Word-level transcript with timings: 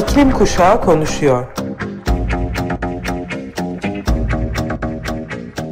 İklim 0.00 0.30
Kuşağı 0.30 0.80
konuşuyor. 0.80 1.46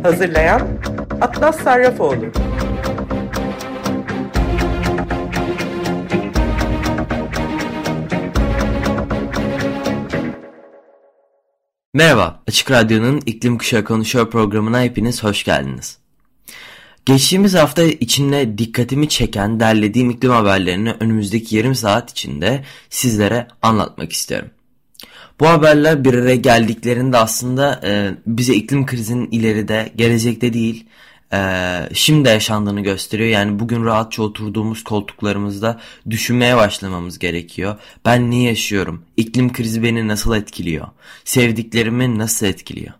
Hazırlayan 0.02 0.68
Atlas 1.20 1.60
Sarrafoğlu. 1.60 2.24
Merhaba, 11.94 12.42
Açık 12.48 12.70
Radyo'nun 12.70 13.20
İklim 13.26 13.58
Kuşağı 13.58 13.84
Konuşuyor 13.84 14.30
programına 14.30 14.82
hepiniz 14.82 15.24
hoş 15.24 15.44
geldiniz. 15.44 15.98
Geçtiğimiz 17.08 17.54
hafta 17.54 17.82
içinde 17.82 18.58
dikkatimi 18.58 19.08
çeken 19.08 19.60
derlediğim 19.60 20.10
iklim 20.10 20.30
haberlerini 20.30 20.94
önümüzdeki 21.00 21.56
yarım 21.56 21.74
saat 21.74 22.10
içinde 22.10 22.64
sizlere 22.90 23.48
anlatmak 23.62 24.12
istiyorum. 24.12 24.50
Bu 25.40 25.48
haberler 25.48 26.04
bir 26.04 26.14
araya 26.14 26.36
geldiklerinde 26.36 27.16
aslında 27.16 27.80
e, 27.84 28.14
bize 28.26 28.54
iklim 28.54 28.86
krizinin 28.86 29.30
ileride, 29.30 29.92
gelecekte 29.96 30.52
değil, 30.52 30.86
e, 31.32 31.38
şimdi 31.94 32.28
yaşandığını 32.28 32.80
gösteriyor. 32.80 33.30
Yani 33.30 33.58
bugün 33.58 33.84
rahatça 33.84 34.22
oturduğumuz 34.22 34.84
koltuklarımızda 34.84 35.80
düşünmeye 36.10 36.56
başlamamız 36.56 37.18
gerekiyor. 37.18 37.76
Ben 38.04 38.30
ne 38.30 38.42
yaşıyorum? 38.42 39.04
İklim 39.16 39.52
krizi 39.52 39.82
beni 39.82 40.08
nasıl 40.08 40.36
etkiliyor? 40.36 40.86
Sevdiklerimi 41.24 42.18
nasıl 42.18 42.46
etkiliyor? 42.46 42.94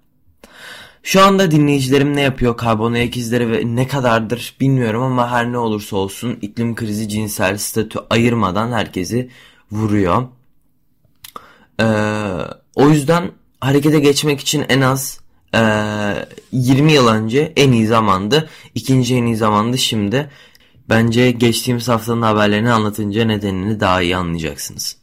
Şu 1.03 1.23
anda 1.23 1.51
dinleyicilerim 1.51 2.17
ne 2.17 2.21
yapıyor? 2.21 2.57
Karbon 2.57 2.93
ayak 2.93 3.17
izleri 3.17 3.53
ve 3.53 3.63
ne 3.65 3.89
kadardır 3.89 4.57
bilmiyorum 4.61 5.03
ama 5.03 5.31
her 5.31 5.53
ne 5.53 5.59
olursa 5.59 5.97
olsun 5.97 6.39
iklim 6.43 6.75
krizi 6.75 7.09
cinsel 7.09 7.59
statü 7.59 7.99
ayırmadan 8.11 8.73
herkesi 8.73 9.31
vuruyor. 9.73 10.23
Ee, 11.81 11.85
o 12.75 12.89
yüzden 12.89 13.31
harekete 13.61 14.01
geçmek 14.01 14.41
için 14.41 14.65
en 14.69 14.81
az 14.81 15.21
e, 15.55 15.61
20 16.53 16.93
yıl 16.93 17.09
önce 17.09 17.53
en 17.57 17.73
iyi 17.73 17.87
zamandı. 17.87 18.49
İkinci 18.75 19.17
en 19.17 19.27
iyi 19.27 19.37
zamandı 19.37 19.79
şimdi. 19.79 20.31
Bence 20.89 21.31
geçtiğimiz 21.31 21.89
haftanın 21.89 22.23
haberlerini 22.23 22.73
anlatınca 22.73 23.25
nedenini 23.25 23.81
daha 23.81 24.03
iyi 24.03 24.17
anlayacaksınız. 24.17 24.98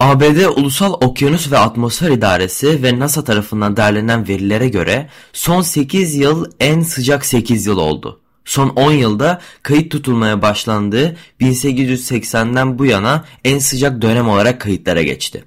ABD 0.00 0.56
Ulusal 0.56 0.92
Okyanus 0.92 1.52
ve 1.52 1.58
Atmosfer 1.58 2.10
İdaresi 2.10 2.82
ve 2.82 2.98
NASA 2.98 3.24
tarafından 3.24 3.76
derlenen 3.76 4.28
verilere 4.28 4.68
göre 4.68 5.08
son 5.32 5.62
8 5.62 6.14
yıl 6.14 6.44
en 6.60 6.82
sıcak 6.82 7.26
8 7.26 7.66
yıl 7.66 7.78
oldu. 7.78 8.20
Son 8.44 8.68
10 8.68 8.92
yılda 8.92 9.40
kayıt 9.62 9.90
tutulmaya 9.90 10.42
başlandığı 10.42 11.16
1880'den 11.40 12.78
bu 12.78 12.86
yana 12.86 13.24
en 13.44 13.58
sıcak 13.58 14.02
dönem 14.02 14.28
olarak 14.28 14.60
kayıtlara 14.60 15.02
geçti. 15.02 15.44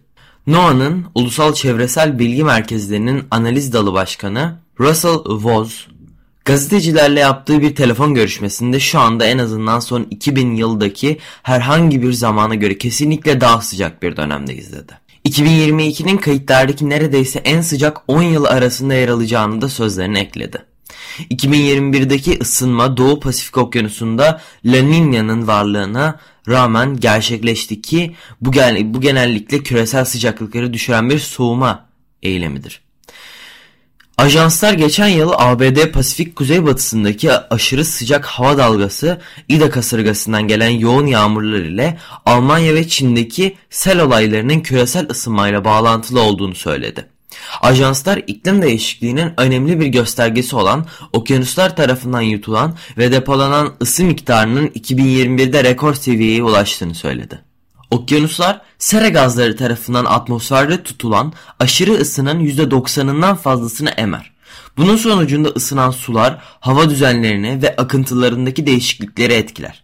NOAA'nın 0.47 1.05
Ulusal 1.15 1.53
Çevresel 1.53 2.19
Bilgi 2.19 2.43
Merkezlerinin 2.43 3.23
analiz 3.31 3.73
dalı 3.73 3.93
başkanı 3.93 4.59
Russell 4.79 5.23
Woz, 5.23 5.87
gazetecilerle 6.45 7.19
yaptığı 7.19 7.61
bir 7.61 7.75
telefon 7.75 8.13
görüşmesinde 8.13 8.79
şu 8.79 8.99
anda 8.99 9.25
en 9.25 9.37
azından 9.37 9.79
son 9.79 10.07
2000 10.11 10.55
yıldaki 10.55 11.17
herhangi 11.43 12.01
bir 12.01 12.13
zamana 12.13 12.55
göre 12.55 12.77
kesinlikle 12.77 13.41
daha 13.41 13.61
sıcak 13.61 14.03
bir 14.03 14.17
dönemdeyiz 14.17 14.73
dedi. 14.73 14.93
2022'nin 15.25 16.17
kayıtlardaki 16.17 16.89
neredeyse 16.89 17.39
en 17.39 17.61
sıcak 17.61 17.97
10 18.07 18.21
yıl 18.21 18.45
arasında 18.45 18.93
yer 18.93 19.09
alacağını 19.09 19.61
da 19.61 19.69
sözlerine 19.69 20.19
ekledi. 20.19 20.57
2021'deki 21.19 22.39
ısınma 22.41 22.97
Doğu 22.97 23.19
Pasifik 23.19 23.57
Okyanusu'nda 23.57 24.41
La 24.65 24.77
Niña'nın 24.77 25.47
varlığına 25.47 26.19
rağmen 26.47 26.97
gerçekleşti 26.97 27.81
ki 27.81 28.15
bu, 28.41 28.53
bu 28.83 29.01
genellikle 29.01 29.63
küresel 29.63 30.05
sıcaklıkları 30.05 30.73
düşüren 30.73 31.09
bir 31.09 31.19
soğuma 31.19 31.85
eylemidir. 32.23 32.82
Ajanslar 34.17 34.73
geçen 34.73 35.07
yıl 35.07 35.31
ABD 35.37 35.91
Pasifik 35.91 36.35
kuzeybatısındaki 36.35 37.31
aşırı 37.31 37.85
sıcak 37.85 38.25
hava 38.25 38.57
dalgası 38.57 39.21
Ida 39.47 39.69
kasırgasından 39.69 40.47
gelen 40.47 40.69
yoğun 40.69 41.05
yağmurlar 41.05 41.59
ile 41.59 41.97
Almanya 42.25 42.75
ve 42.75 42.87
Çin'deki 42.87 43.57
sel 43.69 44.01
olaylarının 44.01 44.59
küresel 44.59 45.09
ısınmayla 45.09 45.65
bağlantılı 45.65 46.21
olduğunu 46.21 46.55
söyledi. 46.55 47.05
Ajanslar 47.61 48.21
iklim 48.27 48.61
değişikliğinin 48.61 49.33
önemli 49.37 49.79
bir 49.79 49.87
göstergesi 49.87 50.55
olan 50.55 50.85
okyanuslar 51.13 51.75
tarafından 51.75 52.21
yutulan 52.21 52.77
ve 52.97 53.11
depolanan 53.11 53.73
ısı 53.81 54.03
miktarının 54.03 54.67
2021'de 54.67 55.63
rekor 55.63 55.93
seviyeye 55.93 56.43
ulaştığını 56.43 56.95
söyledi. 56.95 57.52
Okyanuslar 57.93 58.61
sera 58.79 59.09
gazları 59.09 59.55
tarafından 59.55 60.05
atmosferde 60.05 60.83
tutulan 60.83 61.33
aşırı 61.59 61.91
ısının 61.91 62.39
%90'ından 62.39 63.35
fazlasını 63.35 63.89
emer. 63.89 64.31
Bunun 64.77 64.95
sonucunda 64.95 65.49
ısınan 65.49 65.91
sular 65.91 66.41
hava 66.59 66.89
düzenlerini 66.89 67.61
ve 67.61 67.75
akıntılarındaki 67.75 68.65
değişiklikleri 68.65 69.33
etkiler. 69.33 69.83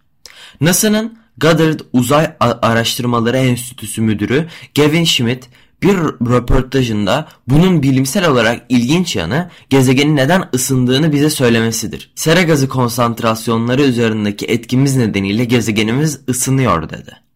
NASA'nın 0.61 1.19
Goddard 1.37 1.79
Uzay 1.93 2.31
Araştırmaları 2.39 3.37
Enstitüsü 3.37 4.01
Müdürü 4.01 4.47
Gavin 4.75 5.03
Schmidt 5.03 5.49
bir 5.83 5.95
röportajında 6.29 7.27
bunun 7.47 7.83
bilimsel 7.83 8.27
olarak 8.27 8.65
ilginç 8.69 9.15
yanı 9.15 9.49
gezegenin 9.69 10.15
neden 10.15 10.49
ısındığını 10.53 11.11
bize 11.11 11.29
söylemesidir. 11.29 12.11
Sera 12.15 12.41
gazı 12.41 12.69
konsantrasyonları 12.69 13.81
üzerindeki 13.81 14.45
etkimiz 14.45 14.95
nedeniyle 14.95 15.45
gezegenimiz 15.45 16.19
ısınıyor 16.29 16.89
dedi. 16.89 17.28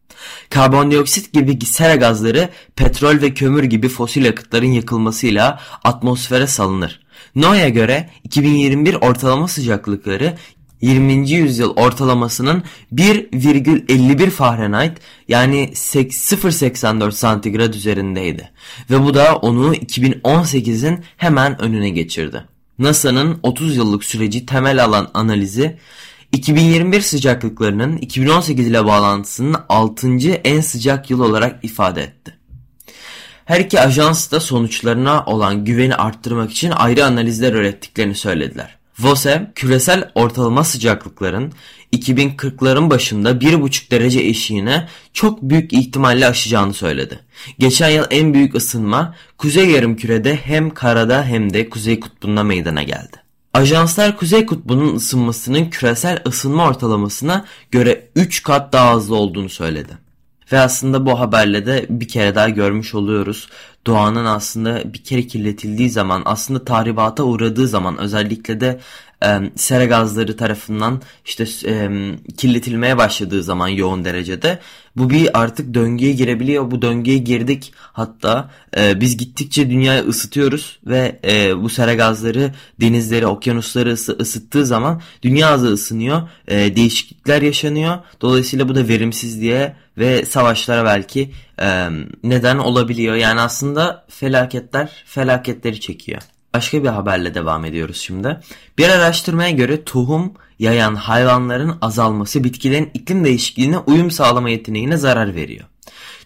Karbondioksit 0.49 1.33
gibi 1.33 1.65
sera 1.65 1.95
gazları 1.95 2.49
petrol 2.75 3.21
ve 3.21 3.33
kömür 3.33 3.63
gibi 3.63 3.89
fosil 3.89 4.25
yakıtların 4.25 4.71
yakılmasıyla 4.71 5.59
atmosfere 5.83 6.47
salınır. 6.47 7.03
NOAA'ya 7.35 7.69
göre 7.69 8.09
2021 8.23 8.95
ortalama 8.95 9.47
sıcaklıkları 9.47 10.33
20. 10.81 11.29
yüzyıl 11.31 11.73
ortalamasının 11.75 12.63
1,51 12.93 14.29
Fahrenheit 14.29 14.97
yani 15.27 15.69
0.84 15.73 17.11
santigrat 17.11 17.75
üzerindeydi. 17.75 18.49
Ve 18.89 19.03
bu 19.03 19.13
da 19.13 19.35
onu 19.35 19.75
2018'in 19.75 21.03
hemen 21.17 21.61
önüne 21.61 21.89
geçirdi. 21.89 22.45
NASA'nın 22.79 23.39
30 23.43 23.75
yıllık 23.75 24.03
süreci 24.03 24.45
temel 24.45 24.83
alan 24.83 25.11
analizi 25.13 25.77
2021 26.33 27.01
sıcaklıklarının 27.01 27.97
2018 27.97 28.67
ile 28.67 28.85
bağlantısının 28.85 29.55
6. 29.69 30.07
en 30.43 30.61
sıcak 30.61 31.09
yıl 31.09 31.19
olarak 31.19 31.65
ifade 31.65 32.03
etti. 32.03 32.37
Her 33.45 33.59
iki 33.59 33.79
ajans 33.79 34.31
da 34.31 34.39
sonuçlarına 34.39 35.23
olan 35.25 35.65
güveni 35.65 35.95
arttırmak 35.95 36.51
için 36.51 36.71
ayrı 36.71 37.05
analizler 37.05 37.53
ürettiklerini 37.53 38.15
söylediler. 38.15 38.77
VOSE, 38.99 39.51
küresel 39.55 40.11
ortalama 40.15 40.63
sıcaklıkların 40.63 41.53
2040'ların 41.93 42.89
başında 42.89 43.31
1,5 43.31 43.91
derece 43.91 44.19
eşiğine 44.19 44.87
çok 45.13 45.41
büyük 45.41 45.73
ihtimalle 45.73 46.27
aşacağını 46.27 46.73
söyledi. 46.73 47.19
Geçen 47.59 47.89
yıl 47.89 48.05
en 48.11 48.33
büyük 48.33 48.55
ısınma 48.55 49.15
Kuzey 49.37 49.69
Yarımküre'de 49.69 50.35
hem 50.35 50.69
karada 50.69 51.23
hem 51.23 51.53
de 51.53 51.69
Kuzey 51.69 51.99
Kutbu'nda 51.99 52.43
meydana 52.43 52.83
geldi. 52.83 53.22
Ajanslar 53.53 54.17
Kuzey 54.17 54.45
Kutbu'nun 54.45 54.95
ısınmasının 54.95 55.69
küresel 55.69 56.23
ısınma 56.27 56.67
ortalamasına 56.67 57.45
göre 57.71 58.07
3 58.15 58.43
kat 58.43 58.73
daha 58.73 58.95
hızlı 58.95 59.15
olduğunu 59.15 59.49
söyledi. 59.49 59.97
Ve 60.51 60.59
aslında 60.59 61.05
bu 61.05 61.19
haberle 61.19 61.65
de 61.65 61.85
bir 61.89 62.07
kere 62.07 62.35
daha 62.35 62.49
görmüş 62.49 62.95
oluyoruz. 62.95 63.49
Doğanın 63.87 64.25
aslında 64.25 64.93
bir 64.93 65.03
kere 65.03 65.27
kirletildiği 65.27 65.89
zaman 65.89 66.21
aslında 66.25 66.65
tahribata 66.65 67.23
uğradığı 67.23 67.67
zaman 67.67 67.97
özellikle 67.97 68.59
de 68.59 68.79
e, 69.23 69.51
sera 69.55 69.85
gazları 69.85 70.37
tarafından 70.37 71.01
işte 71.25 71.45
e, 71.65 71.89
kirletilmeye 72.37 72.97
başladığı 72.97 73.43
zaman 73.43 73.67
yoğun 73.67 74.05
derecede 74.05 74.59
bu 74.95 75.09
bir 75.09 75.41
artık 75.41 75.73
döngüye 75.73 76.13
girebiliyor. 76.13 76.71
Bu 76.71 76.81
döngüye 76.81 77.17
girdik 77.17 77.73
hatta 77.75 78.49
e, 78.77 79.01
biz 79.01 79.17
gittikçe 79.17 79.69
dünyayı 79.69 80.03
ısıtıyoruz 80.03 80.79
ve 80.85 81.19
e, 81.27 81.61
bu 81.61 81.69
sera 81.69 81.93
gazları 81.93 82.53
denizleri 82.81 83.27
okyanusları 83.27 83.93
ısı, 83.93 84.17
ısıttığı 84.19 84.65
zaman 84.65 85.01
dünya 85.23 85.53
hızı 85.53 85.67
ısınıyor. 85.67 86.21
E, 86.47 86.75
değişiklikler 86.75 87.41
yaşanıyor. 87.41 87.97
Dolayısıyla 88.21 88.69
bu 88.69 88.75
da 88.75 88.87
verimsizliğe 88.87 89.75
ve 89.97 90.25
savaşlara 90.25 90.85
belki 90.85 91.31
e, 91.61 91.87
neden 92.23 92.57
olabiliyor. 92.57 93.15
Yani 93.15 93.41
aslında 93.41 94.05
felaketler 94.09 95.03
felaketleri 95.05 95.79
çekiyor. 95.79 96.21
Başka 96.53 96.83
bir 96.83 96.89
haberle 96.89 97.33
devam 97.33 97.65
ediyoruz 97.65 97.97
şimdi. 97.97 98.39
Bir 98.77 98.89
araştırmaya 98.89 99.49
göre 99.49 99.83
tohum 99.83 100.33
yayan 100.59 100.95
hayvanların 100.95 101.77
azalması 101.81 102.43
bitkilerin 102.43 102.91
iklim 102.93 103.25
değişikliğine 103.25 103.77
uyum 103.77 104.11
sağlama 104.11 104.49
yeteneğine 104.49 104.97
zarar 104.97 105.35
veriyor. 105.35 105.65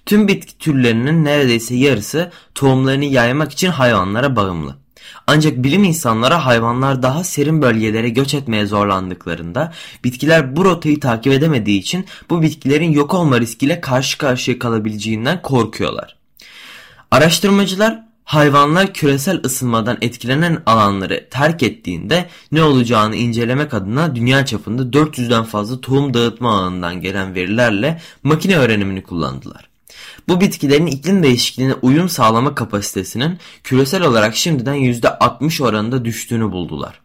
Tüm 0.06 0.28
bitki 0.28 0.58
türlerinin 0.58 1.26
neredeyse 1.26 1.76
yarısı 1.76 2.32
tohumlarını 2.56 3.06
yaymak 3.06 3.52
için 3.52 3.70
hayvanlara 3.70 4.36
bağımlı. 4.36 4.76
Ancak 5.28 5.64
bilim 5.64 5.84
insanları 5.84 6.34
hayvanlar 6.34 7.04
daha 7.04 7.24
serin 7.24 7.62
bölgelere 7.62 8.10
göç 8.10 8.34
etmeye 8.34 8.66
zorlandıklarında 8.66 9.74
bitkiler 10.04 10.56
bu 10.56 10.66
rotayı 10.66 11.00
takip 11.00 11.34
edemediği 11.34 11.80
için 11.80 12.06
bu 12.30 12.42
bitkilerin 12.42 12.92
yok 12.92 13.14
olma 13.14 13.40
riskiyle 13.40 13.82
karşı 13.82 14.18
karşıya 14.18 14.60
kalabileceğinden 14.60 15.42
korkuyorlar. 15.42 16.18
Araştırmacılar 17.12 18.06
hayvanlar 18.28 18.94
küresel 18.94 19.42
ısınmadan 19.46 19.98
etkilenen 20.02 20.64
alanları 20.66 21.28
terk 21.32 21.64
ettiğinde 21.64 22.30
ne 22.52 22.64
olacağını 22.64 23.16
incelemek 23.16 23.74
adına 23.74 24.16
dünya 24.16 24.46
çapında 24.46 24.82
400'den 24.82 25.44
fazla 25.44 25.82
tohum 25.82 26.14
dağıtma 26.14 26.62
ağından 26.62 27.02
gelen 27.02 27.36
verilerle 27.36 28.02
makine 28.24 28.58
öğrenimini 28.58 29.04
kullandılar. 29.04 29.70
Bu 30.28 30.42
bitkilerin 30.42 30.88
iklim 30.88 31.24
değişikliğine 31.24 31.74
uyum 31.74 32.10
sağlama 32.10 32.56
kapasitesinin 32.56 33.38
küresel 33.64 34.02
olarak 34.02 34.36
şimdiden 34.36 34.76
%60 34.76 35.64
oranında 35.64 36.06
düştüğünü 36.06 36.52
buldular. 36.52 37.00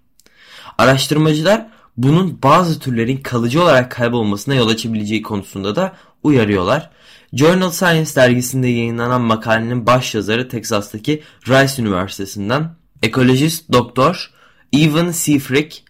Araştırmacılar 0.78 1.66
bunun 1.96 2.38
bazı 2.42 2.78
türlerin 2.78 3.16
kalıcı 3.16 3.62
olarak 3.62 3.90
kaybolmasına 3.90 4.54
yol 4.54 4.68
açabileceği 4.68 5.22
konusunda 5.22 5.76
da 5.76 5.92
uyarıyorlar. 6.22 6.90
Journal 7.34 7.70
Science 7.70 8.16
dergisinde 8.16 8.68
yayınlanan 8.68 9.20
makalenin 9.20 9.86
baş 9.86 10.14
yazarı 10.14 10.48
Texas'taki 10.48 11.22
Rice 11.48 11.82
Üniversitesi'nden 11.82 12.70
ekolojist 13.02 13.72
doktor 13.72 14.30
Evan 14.72 15.10
Seafrick 15.10 15.82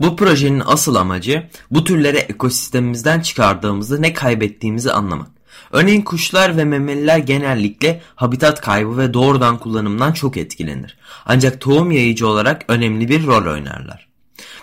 bu 0.00 0.16
projenin 0.16 0.62
asıl 0.66 0.94
amacı 0.94 1.48
bu 1.70 1.84
türleri 1.84 2.16
ekosistemimizden 2.16 3.20
çıkardığımızda 3.20 3.98
ne 3.98 4.12
kaybettiğimizi 4.12 4.92
anlamak. 4.92 5.28
Örneğin 5.72 6.02
kuşlar 6.02 6.56
ve 6.56 6.64
memeliler 6.64 7.18
genellikle 7.18 8.02
habitat 8.14 8.60
kaybı 8.60 8.98
ve 8.98 9.14
doğrudan 9.14 9.58
kullanımdan 9.58 10.12
çok 10.12 10.36
etkilenir. 10.36 10.98
Ancak 11.26 11.60
tohum 11.60 11.90
yayıcı 11.90 12.28
olarak 12.28 12.64
önemli 12.68 13.08
bir 13.08 13.26
rol 13.26 13.52
oynarlar. 13.52 14.07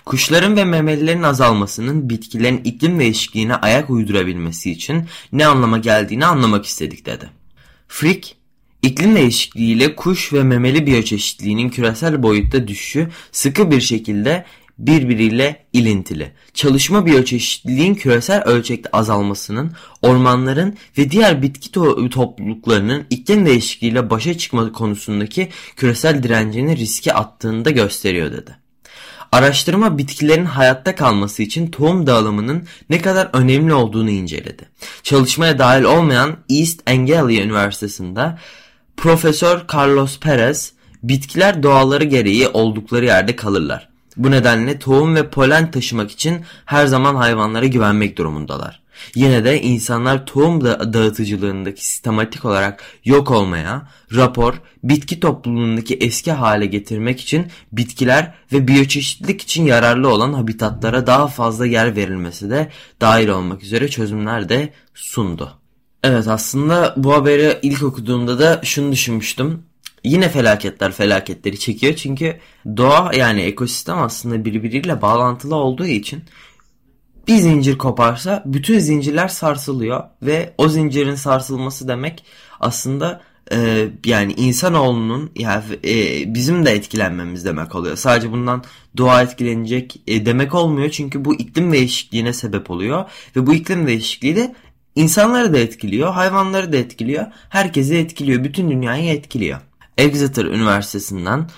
Kuşların 0.05 0.55
ve 0.55 0.65
memelilerin 0.65 1.23
azalmasının 1.23 2.09
bitkilerin 2.09 2.61
iklim 2.63 2.99
değişikliğine 2.99 3.55
ayak 3.55 3.89
uydurabilmesi 3.89 4.71
için 4.71 5.03
ne 5.31 5.47
anlama 5.47 5.77
geldiğini 5.77 6.25
anlamak 6.25 6.65
istedik 6.65 7.05
dedi. 7.05 7.29
Frick, 7.87 8.35
iklim 8.81 9.15
değişikliğiyle 9.15 9.95
kuş 9.95 10.33
ve 10.33 10.43
memeli 10.43 10.87
biyoçeşitliğinin 10.87 11.69
küresel 11.69 12.23
boyutta 12.23 12.67
düşüşü 12.67 13.09
sıkı 13.31 13.71
bir 13.71 13.81
şekilde 13.81 14.45
birbiriyle 14.77 15.65
ilintili. 15.73 16.31
Çalışma 16.53 17.05
biyoçeşitliliğin 17.05 17.95
küresel 17.95 18.43
ölçekte 18.43 18.89
azalmasının, 18.93 19.71
ormanların 20.01 20.77
ve 20.97 21.11
diğer 21.11 21.41
bitki 21.41 21.71
to 21.71 22.09
topluluklarının 22.09 23.05
iklim 23.09 23.45
değişikliğiyle 23.45 24.09
başa 24.09 24.37
çıkma 24.37 24.71
konusundaki 24.71 25.49
küresel 25.75 26.23
direncini 26.23 26.77
riske 26.77 27.13
attığını 27.13 27.65
da 27.65 27.71
gösteriyor 27.71 28.31
dedi. 28.31 28.64
Araştırma 29.35 29.97
bitkilerin 29.97 30.45
hayatta 30.45 30.95
kalması 30.95 31.43
için 31.43 31.67
tohum 31.71 32.07
dağılımının 32.07 32.67
ne 32.89 33.01
kadar 33.01 33.29
önemli 33.33 33.73
olduğunu 33.73 34.09
inceledi. 34.09 34.69
Çalışmaya 35.03 35.59
dahil 35.59 35.83
olmayan 35.83 36.37
East 36.49 36.89
Anglia 36.89 37.31
Üniversitesi'nde 37.31 38.37
Profesör 38.97 39.61
Carlos 39.73 40.19
Perez, 40.19 40.73
bitkiler 41.03 41.63
doğaları 41.63 42.03
gereği 42.03 42.47
oldukları 42.47 43.05
yerde 43.05 43.35
kalırlar. 43.35 43.89
Bu 44.17 44.31
nedenle 44.31 44.79
tohum 44.79 45.15
ve 45.15 45.29
polen 45.29 45.71
taşımak 45.71 46.11
için 46.11 46.45
her 46.65 46.85
zaman 46.85 47.15
hayvanlara 47.15 47.65
güvenmek 47.65 48.17
durumundalar. 48.17 48.81
Yine 49.15 49.45
de 49.45 49.61
insanlar 49.61 50.25
tohum 50.25 50.63
da 50.63 50.93
dağıtıcılığındaki 50.93 51.85
sistematik 51.85 52.45
olarak 52.45 52.83
yok 53.05 53.31
olmaya, 53.31 53.87
rapor, 54.15 54.53
bitki 54.83 55.19
topluluğundaki 55.19 55.95
eski 55.95 56.31
hale 56.31 56.65
getirmek 56.65 57.21
için 57.21 57.47
bitkiler 57.71 58.33
ve 58.53 58.67
biyoçeşitlilik 58.67 59.41
için 59.41 59.65
yararlı 59.65 60.09
olan 60.09 60.33
habitatlara 60.33 61.07
daha 61.07 61.27
fazla 61.27 61.65
yer 61.65 61.95
verilmesi 61.95 62.49
de 62.49 62.71
dahil 63.01 63.27
olmak 63.27 63.63
üzere 63.63 63.87
çözümler 63.87 64.49
de 64.49 64.73
sundu. 64.93 65.51
Evet 66.03 66.27
aslında 66.27 66.93
bu 66.97 67.13
haberi 67.13 67.59
ilk 67.61 67.83
okuduğumda 67.83 68.39
da 68.39 68.61
şunu 68.63 68.91
düşünmüştüm 68.91 69.63
yine 70.05 70.29
felaketler 70.29 70.91
felaketleri 70.91 71.59
çekiyor. 71.59 71.95
Çünkü 71.95 72.39
doğa 72.77 73.11
yani 73.15 73.41
ekosistem 73.41 73.97
aslında 73.97 74.45
birbiriyle 74.45 75.01
bağlantılı 75.01 75.55
olduğu 75.55 75.85
için 75.85 76.23
bir 77.27 77.37
zincir 77.37 77.77
koparsa 77.77 78.43
bütün 78.45 78.79
zincirler 78.79 79.27
sarsılıyor 79.27 80.03
ve 80.21 80.53
o 80.57 80.69
zincirin 80.69 81.15
sarsılması 81.15 81.87
demek 81.87 82.25
aslında 82.59 83.21
e, 83.51 83.87
yani 84.05 84.33
insanoğlunun 84.33 85.31
yani 85.35 85.63
e, 85.83 86.23
bizim 86.33 86.65
de 86.65 86.71
etkilenmemiz 86.71 87.45
demek 87.45 87.75
oluyor. 87.75 87.95
Sadece 87.95 88.31
bundan 88.31 88.63
doğa 88.97 89.21
etkilenecek 89.21 90.01
e, 90.07 90.25
demek 90.25 90.55
olmuyor 90.55 90.89
çünkü 90.89 91.25
bu 91.25 91.35
iklim 91.35 91.71
değişikliğine 91.71 92.33
sebep 92.33 92.71
oluyor 92.71 93.05
ve 93.35 93.47
bu 93.47 93.53
iklim 93.53 93.87
değişikliği 93.87 94.35
de 94.35 94.55
insanları 94.95 95.53
da 95.53 95.57
etkiliyor, 95.57 96.13
hayvanları 96.13 96.73
da 96.73 96.77
etkiliyor, 96.77 97.25
herkesi 97.49 97.95
etkiliyor, 97.95 98.43
bütün 98.43 98.71
dünyayı 98.71 99.09
etkiliyor. 99.09 99.59
Exeter 99.97 100.45
Üniversitesi'nden 100.45 101.49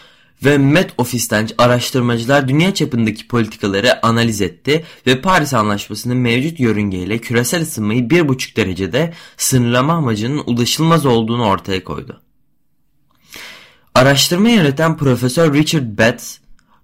ve 0.45 0.57
Met 0.57 0.93
Office'ten 0.97 1.49
araştırmacılar 1.57 2.47
dünya 2.47 2.73
çapındaki 2.73 3.27
politikaları 3.27 4.05
analiz 4.05 4.41
etti 4.41 4.85
ve 5.07 5.21
Paris 5.21 5.53
Anlaşması'nın 5.53 6.17
mevcut 6.17 6.59
yörüngeyle 6.59 7.17
küresel 7.17 7.61
ısınmayı 7.61 8.01
1,5 8.01 8.55
derecede 8.55 9.13
sınırlama 9.37 9.93
amacının 9.93 10.43
ulaşılmaz 10.45 11.05
olduğunu 11.05 11.45
ortaya 11.45 11.83
koydu. 11.83 12.21
Araştırma 13.95 14.49
yöneten 14.49 14.97
Profesör 14.97 15.53
Richard 15.53 15.97
Betts, 15.97 16.37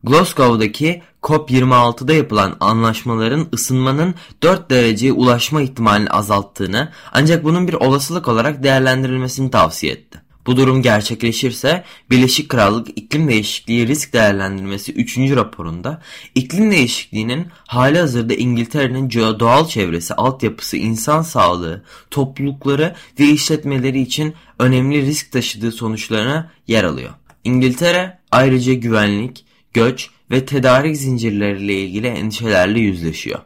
Glasgow'daki 0.04 1.02
COP26'da 1.24 2.14
yapılan 2.14 2.58
anlaşmaların 2.60 3.48
ısınmanın 3.54 4.16
4 4.42 4.70
dereceye 4.70 5.12
ulaşma 5.14 5.62
ihtimalini 5.62 6.10
azalttığını 6.10 6.92
ancak 7.12 7.44
bunun 7.44 7.68
bir 7.68 7.74
olasılık 7.74 8.28
olarak 8.28 8.64
değerlendirilmesini 8.64 9.52
tavsiye 9.52 9.94
etti. 9.94 10.22
Bu 10.46 10.58
durum 10.58 10.82
gerçekleşirse 10.82 11.84
Birleşik 12.10 12.50
Krallık 12.50 12.88
İklim 12.96 13.28
Değişikliği 13.28 13.88
Risk 13.88 14.14
Değerlendirmesi 14.14 14.94
3. 14.94 15.18
raporunda 15.18 16.02
iklim 16.36 16.72
değişikliğinin 16.72 17.48
hali 17.68 18.00
hazırda 18.00 18.34
İngiltere'nin 18.34 19.10
doğal 19.40 19.68
çevresi, 19.68 20.14
altyapısı, 20.14 20.78
insan 20.78 21.22
sağlığı, 21.22 21.84
toplulukları 22.12 22.96
ve 23.20 23.26
işletmeleri 23.26 24.02
için 24.02 24.34
önemli 24.60 25.02
risk 25.02 25.32
taşıdığı 25.32 25.72
sonuçlarına 25.72 26.52
yer 26.68 26.84
alıyor. 26.84 27.14
İngiltere 27.44 28.20
ayrıca 28.32 28.74
güvenlik, 28.74 29.46
göç 29.74 30.10
ve 30.32 30.46
tedarik 30.46 30.98
zincirleriyle 30.98 31.74
ilgili 31.74 32.08
endişelerle 32.08 32.80
yüzleşiyor. 32.80 33.40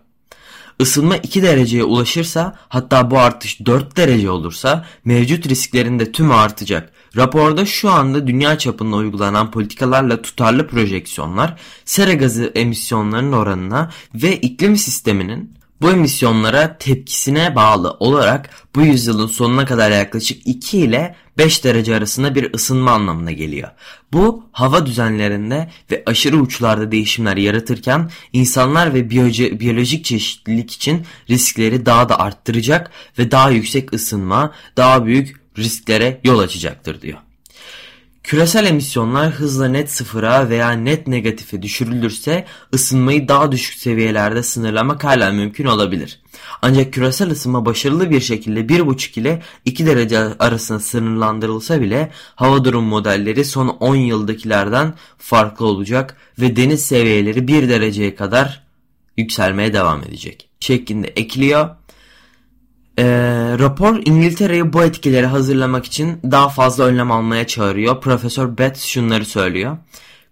Isınma 0.79 1.17
2 1.17 1.43
dereceye 1.43 1.83
ulaşırsa 1.83 2.55
hatta 2.69 3.12
bu 3.12 3.19
artış 3.19 3.65
4 3.65 3.98
derece 3.98 4.29
olursa 4.29 4.86
mevcut 5.05 5.50
risklerin 5.50 6.00
de 6.00 6.12
tümü 6.12 6.33
artacak. 6.33 6.93
Raporda 7.17 7.65
şu 7.65 7.89
anda 7.89 8.27
dünya 8.27 8.57
çapında 8.57 8.95
uygulanan 8.95 9.51
politikalarla 9.51 10.21
tutarlı 10.21 10.67
projeksiyonlar 10.67 11.59
sera 11.86 12.13
gazı 12.13 12.51
emisyonlarının 12.55 13.31
oranına 13.31 13.91
ve 14.15 14.38
iklim 14.38 14.77
sisteminin 14.77 15.57
bu 15.81 15.91
emisyonlara 15.91 16.77
tepkisine 16.77 17.55
bağlı 17.55 17.91
olarak 17.91 18.50
bu 18.75 18.81
yüzyılın 18.81 19.27
sonuna 19.27 19.65
kadar 19.65 19.91
yaklaşık 19.91 20.47
2 20.47 20.79
ile 20.79 21.15
5 21.38 21.63
derece 21.63 21.95
arasında 21.95 22.36
bir 22.36 22.53
ısınma 22.53 22.91
anlamına 22.91 23.31
geliyor. 23.31 23.69
Bu 24.13 24.43
hava 24.51 24.86
düzenlerinde 24.86 25.69
ve 25.91 26.03
aşırı 26.05 26.38
uçlarda 26.38 26.91
değişimler 26.91 27.38
yaratırken 27.38 28.12
insanlar 28.33 28.93
ve 28.93 29.09
biyolojik 29.59 30.05
çeşitlilik 30.05 30.71
için 30.71 31.05
riskleri 31.29 31.86
daha 31.86 32.09
da 32.09 32.19
arttıracak 32.19 32.91
ve 33.19 33.31
daha 33.31 33.50
yüksek 33.50 33.93
ısınma, 33.93 34.53
daha 34.77 35.05
büyük 35.05 35.46
risklere 35.57 36.21
yol 36.23 36.39
açacaktır 36.39 37.01
diyor. 37.01 37.17
Küresel 38.27 38.65
emisyonlar 38.65 39.31
hızla 39.31 39.67
net 39.67 39.91
sıfıra 39.91 40.49
veya 40.49 40.71
net 40.71 41.07
negatife 41.07 41.61
düşürülürse 41.61 42.45
ısınmayı 42.73 43.27
daha 43.27 43.51
düşük 43.51 43.77
seviyelerde 43.77 44.43
sınırlamak 44.43 45.03
hala 45.03 45.31
mümkün 45.31 45.65
olabilir. 45.65 46.19
Ancak 46.61 46.93
küresel 46.93 47.31
ısınma 47.31 47.65
başarılı 47.65 48.09
bir 48.09 48.21
şekilde 48.21 48.59
1,5 48.59 49.19
ile 49.19 49.41
2 49.65 49.85
derece 49.85 50.19
arasında 50.19 50.79
sınırlandırılsa 50.79 51.81
bile 51.81 52.11
hava 52.35 52.65
durum 52.65 52.83
modelleri 52.83 53.45
son 53.45 53.67
10 53.67 53.95
yıldakilerden 53.95 54.93
farklı 55.17 55.65
olacak 55.65 56.17
ve 56.39 56.55
deniz 56.55 56.85
seviyeleri 56.85 57.47
1 57.47 57.69
dereceye 57.69 58.15
kadar 58.15 58.63
yükselmeye 59.17 59.73
devam 59.73 60.03
edecek 60.03 60.49
şeklinde 60.59 61.07
ekliyor. 61.07 61.69
E, 62.97 63.05
rapor 63.59 64.01
İngiltere'yi 64.05 64.73
bu 64.73 64.83
etkileri 64.83 65.25
hazırlamak 65.25 65.85
için 65.85 66.19
daha 66.31 66.49
fazla 66.49 66.83
önlem 66.83 67.11
almaya 67.11 67.47
çağırıyor. 67.47 68.01
Profesör 68.01 68.57
Betts 68.57 68.85
şunları 68.85 69.25
söylüyor. 69.25 69.77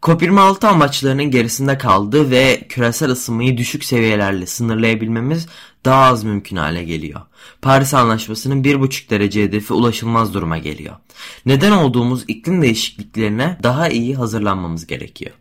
COP26 0.02 0.68
amaçlarının 0.68 1.32
gerisinde 1.32 1.78
kaldı 1.78 2.32
ve 2.32 2.66
küresel 2.70 3.10
ısınmayı 3.10 3.58
düşük 3.58 3.84
seviyelerle 3.84 4.46
sınırlayabilmemiz 4.46 5.48
daha 5.86 6.04
az 6.06 6.24
mümkün 6.24 6.56
hale 6.58 6.84
geliyor. 6.84 7.22
Paris 7.62 7.94
Anlaşması'nın 7.94 8.64
1,5 8.64 9.10
derece 9.10 9.44
hedefi 9.44 9.74
ulaşılmaz 9.74 10.34
duruma 10.34 10.58
geliyor. 10.58 10.96
Neden 11.46 11.72
olduğumuz 11.72 12.24
iklim 12.28 12.62
değişikliklerine 12.62 13.60
daha 13.64 13.90
iyi 13.90 14.16
hazırlanmamız 14.16 14.88
gerekiyor. 14.88 15.32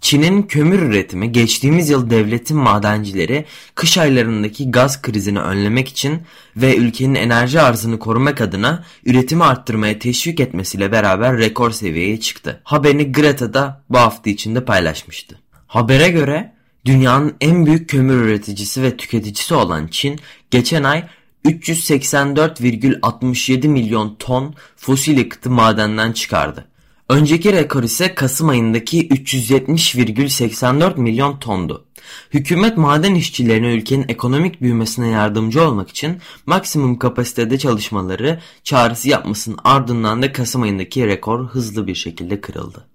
Çin'in 0.00 0.42
kömür 0.42 0.82
üretimi 0.82 1.32
geçtiğimiz 1.32 1.90
yıl 1.90 2.10
devletin 2.10 2.56
madencileri 2.56 3.44
kış 3.74 3.98
aylarındaki 3.98 4.70
gaz 4.70 5.02
krizini 5.02 5.40
önlemek 5.40 5.88
için 5.88 6.22
ve 6.56 6.76
ülkenin 6.76 7.14
enerji 7.14 7.60
arzını 7.60 7.98
korumak 7.98 8.40
adına 8.40 8.84
üretimi 9.04 9.44
arttırmaya 9.44 9.98
teşvik 9.98 10.40
etmesiyle 10.40 10.92
beraber 10.92 11.38
rekor 11.38 11.70
seviyeye 11.70 12.20
çıktı. 12.20 12.60
Haberini 12.64 13.12
Greta 13.12 13.54
da 13.54 13.82
bu 13.90 13.98
hafta 13.98 14.30
içinde 14.30 14.64
paylaşmıştı. 14.64 15.38
Habere 15.66 16.08
göre 16.08 16.52
dünyanın 16.84 17.34
en 17.40 17.66
büyük 17.66 17.90
kömür 17.90 18.16
üreticisi 18.16 18.82
ve 18.82 18.96
tüketicisi 18.96 19.54
olan 19.54 19.86
Çin 19.86 20.20
geçen 20.50 20.82
ay 20.82 21.04
384,67 21.44 23.68
milyon 23.68 24.16
ton 24.18 24.54
fosil 24.76 25.18
yakıtı 25.18 25.50
madenden 25.50 26.12
çıkardı. 26.12 26.68
Önceki 27.08 27.52
rekor 27.52 27.82
ise 27.82 28.14
Kasım 28.14 28.48
ayındaki 28.48 29.08
370,84 29.08 31.00
milyon 31.00 31.38
tondu. 31.38 31.84
Hükümet 32.30 32.76
maden 32.76 33.14
işçilerine 33.14 33.74
ülkenin 33.74 34.04
ekonomik 34.08 34.60
büyümesine 34.60 35.08
yardımcı 35.08 35.62
olmak 35.62 35.90
için 35.90 36.18
maksimum 36.46 36.98
kapasitede 36.98 37.58
çalışmaları 37.58 38.40
çağrısı 38.64 39.08
yapmasının 39.08 39.58
ardından 39.64 40.22
da 40.22 40.32
Kasım 40.32 40.62
ayındaki 40.62 41.06
rekor 41.06 41.48
hızlı 41.48 41.86
bir 41.86 41.94
şekilde 41.94 42.40
kırıldı. 42.40 42.86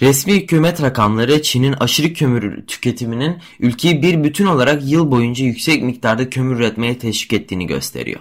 Resmi 0.00 0.32
hükümet 0.32 0.82
rakamları 0.82 1.42
Çin'in 1.42 1.72
aşırı 1.72 2.12
kömür 2.12 2.66
tüketiminin 2.66 3.38
ülkeyi 3.60 4.02
bir 4.02 4.24
bütün 4.24 4.46
olarak 4.46 4.90
yıl 4.90 5.10
boyunca 5.10 5.44
yüksek 5.44 5.82
miktarda 5.82 6.30
kömür 6.30 6.56
üretmeye 6.56 6.98
teşvik 6.98 7.32
ettiğini 7.32 7.66
gösteriyor. 7.66 8.20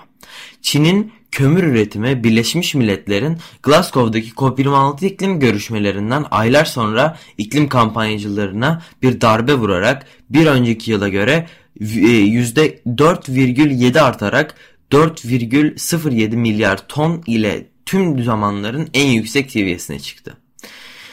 Çin'in 0.61 1.11
kömür 1.31 1.63
üretimi 1.63 2.23
Birleşmiş 2.23 2.75
Milletler'in 2.75 3.37
Glasgow'daki 3.63 4.31
COP26 4.31 5.05
iklim 5.05 5.39
görüşmelerinden 5.39 6.25
aylar 6.31 6.65
sonra 6.65 7.17
iklim 7.37 7.69
kampanyacılarına 7.69 8.81
bir 9.01 9.21
darbe 9.21 9.53
vurarak 9.53 10.05
bir 10.29 10.45
önceki 10.45 10.91
yıla 10.91 11.09
göre 11.09 11.47
%4,7 11.79 13.97
e, 13.97 14.01
artarak 14.01 14.55
4,07 14.91 16.35
milyar 16.35 16.87
ton 16.87 17.23
ile 17.27 17.67
tüm 17.85 18.23
zamanların 18.23 18.89
en 18.93 19.07
yüksek 19.07 19.51
seviyesine 19.51 19.99
çıktı. 19.99 20.37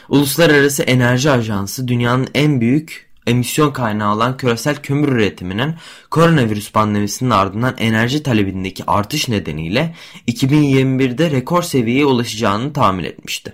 Uluslararası 0.08 0.82
Enerji 0.82 1.30
Ajansı 1.30 1.88
dünyanın 1.88 2.28
en 2.34 2.60
büyük 2.60 3.05
emisyon 3.26 3.72
kaynağı 3.72 4.14
olan 4.14 4.36
küresel 4.36 4.76
kömür 4.76 5.08
üretiminin 5.08 5.74
koronavirüs 6.10 6.72
pandemisinin 6.72 7.30
ardından 7.30 7.74
enerji 7.78 8.22
talebindeki 8.22 8.84
artış 8.86 9.28
nedeniyle 9.28 9.94
2021'de 10.28 11.30
rekor 11.30 11.62
seviyeye 11.62 12.04
ulaşacağını 12.04 12.72
tahmin 12.72 13.04
etmişti. 13.04 13.52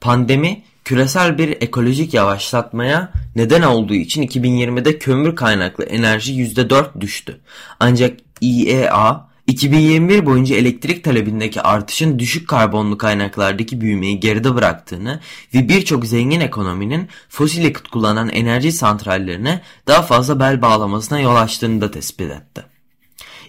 Pandemi 0.00 0.62
küresel 0.84 1.38
bir 1.38 1.48
ekolojik 1.48 2.14
yavaşlatmaya 2.14 3.12
neden 3.36 3.62
olduğu 3.62 3.94
için 3.94 4.22
2020'de 4.22 4.98
kömür 4.98 5.36
kaynaklı 5.36 5.84
enerji 5.84 6.32
%4 6.32 7.00
düştü. 7.00 7.40
Ancak 7.80 8.18
IEA 8.40 9.31
2021 9.52 10.26
boyunca 10.26 10.56
elektrik 10.56 11.04
talebindeki 11.04 11.62
artışın 11.62 12.18
düşük 12.18 12.48
karbonlu 12.48 12.98
kaynaklardaki 12.98 13.80
büyümeyi 13.80 14.20
geride 14.20 14.54
bıraktığını 14.54 15.20
ve 15.54 15.68
birçok 15.68 16.06
zengin 16.06 16.40
ekonominin 16.40 17.08
fosil 17.28 17.64
yakıt 17.64 17.88
kullanan 17.88 18.28
enerji 18.28 18.72
santrallerine 18.72 19.60
daha 19.86 20.02
fazla 20.02 20.40
bel 20.40 20.62
bağlamasına 20.62 21.20
yol 21.20 21.36
açtığını 21.36 21.80
da 21.80 21.90
tespit 21.90 22.30
etti. 22.30 22.62